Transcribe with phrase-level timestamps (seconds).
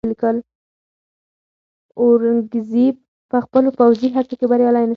[1.99, 2.95] اورنګزېب
[3.31, 4.89] په خپلو پوځي هڅو کې بریالی نه شو.